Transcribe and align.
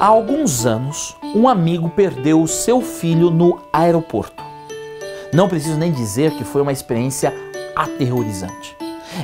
Há 0.00 0.06
alguns 0.06 0.64
anos, 0.64 1.14
um 1.34 1.46
amigo 1.46 1.90
perdeu 1.90 2.40
o 2.40 2.48
seu 2.48 2.80
filho 2.80 3.28
no 3.30 3.60
aeroporto. 3.70 4.42
Não 5.30 5.46
preciso 5.46 5.76
nem 5.76 5.92
dizer 5.92 6.30
que 6.30 6.42
foi 6.42 6.62
uma 6.62 6.72
experiência 6.72 7.34
aterrorizante. 7.76 8.74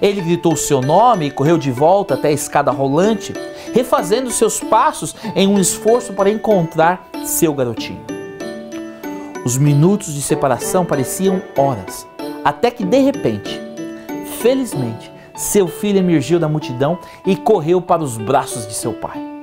Ele 0.02 0.20
gritou 0.20 0.54
seu 0.54 0.82
nome 0.82 1.28
e 1.28 1.30
correu 1.30 1.56
de 1.56 1.70
volta 1.70 2.12
até 2.12 2.28
a 2.28 2.32
escada 2.32 2.70
rolante, 2.70 3.32
refazendo 3.72 4.30
seus 4.30 4.60
passos 4.60 5.16
em 5.34 5.48
um 5.48 5.58
esforço 5.58 6.12
para 6.12 6.28
encontrar 6.28 7.08
seu 7.24 7.54
garotinho. 7.54 8.04
Os 9.46 9.56
minutos 9.56 10.12
de 10.12 10.20
separação 10.20 10.84
pareciam 10.84 11.40
horas, 11.56 12.06
até 12.44 12.70
que 12.70 12.84
de 12.84 12.98
repente, 12.98 13.58
felizmente, 14.42 15.10
seu 15.34 15.68
filho 15.68 16.00
emergiu 16.00 16.38
da 16.38 16.50
multidão 16.50 16.98
e 17.24 17.34
correu 17.34 17.80
para 17.80 18.02
os 18.02 18.18
braços 18.18 18.66
de 18.66 18.74
seu 18.74 18.92
pai. 18.92 19.35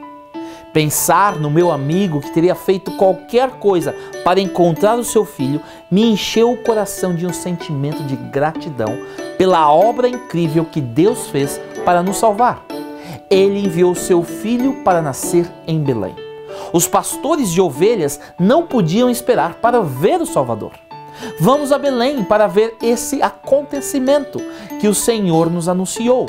Pensar 0.73 1.35
no 1.35 1.51
meu 1.51 1.71
amigo 1.71 2.19
que 2.19 2.33
teria 2.33 2.55
feito 2.55 2.97
qualquer 2.97 3.51
coisa 3.51 3.95
para 4.23 4.41
encontrar 4.41 4.97
o 4.97 5.03
seu 5.03 5.23
filho 5.23 5.61
me 5.89 6.03
encheu 6.03 6.51
o 6.51 6.63
coração 6.63 7.13
de 7.13 7.27
um 7.27 7.31
sentimento 7.31 8.01
de 8.03 8.15
gratidão 8.15 8.97
pela 9.37 9.71
obra 9.71 10.07
incrível 10.07 10.65
que 10.65 10.81
Deus 10.81 11.27
fez 11.27 11.61
para 11.85 12.01
nos 12.01 12.17
salvar. 12.17 12.65
Ele 13.29 13.59
enviou 13.59 13.93
seu 13.93 14.23
filho 14.23 14.83
para 14.83 14.99
nascer 14.99 15.47
em 15.67 15.79
Belém. 15.79 16.15
Os 16.73 16.87
pastores 16.87 17.51
de 17.51 17.61
ovelhas 17.61 18.19
não 18.39 18.65
podiam 18.65 19.11
esperar 19.11 19.55
para 19.55 19.79
ver 19.79 20.19
o 20.21 20.25
Salvador. 20.25 20.71
Vamos 21.39 21.71
a 21.71 21.77
Belém 21.77 22.23
para 22.23 22.47
ver 22.47 22.75
esse 22.81 23.21
acontecimento 23.21 24.39
que 24.81 24.87
o 24.87 24.95
Senhor 24.95 25.51
nos 25.51 25.69
anunciou. 25.69 26.25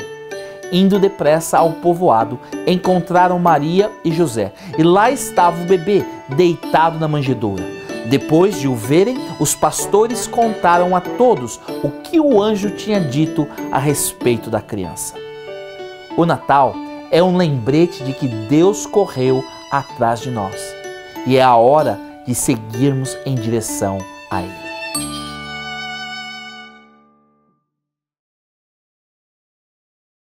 Indo 0.71 0.99
depressa 0.99 1.57
ao 1.57 1.71
povoado, 1.73 2.39
encontraram 2.65 3.39
Maria 3.39 3.91
e 4.03 4.11
José, 4.11 4.51
e 4.77 4.83
lá 4.83 5.11
estava 5.11 5.61
o 5.61 5.65
bebê, 5.65 6.03
deitado 6.29 6.99
na 6.99 7.07
manjedoura. 7.07 7.63
Depois 8.09 8.59
de 8.59 8.67
o 8.67 8.75
verem, 8.75 9.17
os 9.39 9.55
pastores 9.55 10.27
contaram 10.27 10.95
a 10.95 11.01
todos 11.01 11.59
o 11.83 11.89
que 11.89 12.19
o 12.19 12.41
anjo 12.41 12.71
tinha 12.71 12.99
dito 12.99 13.47
a 13.71 13.79
respeito 13.79 14.49
da 14.49 14.61
criança. 14.61 15.15
O 16.15 16.25
Natal 16.25 16.75
é 17.11 17.21
um 17.21 17.35
lembrete 17.35 18.03
de 18.03 18.13
que 18.13 18.27
Deus 18.27 18.85
correu 18.85 19.43
atrás 19.71 20.19
de 20.19 20.29
nós 20.29 20.55
e 21.25 21.37
é 21.37 21.41
a 21.41 21.55
hora 21.55 21.99
de 22.25 22.35
seguirmos 22.35 23.17
em 23.25 23.35
direção 23.35 23.97
a 24.29 24.41
Ele. 24.41 24.74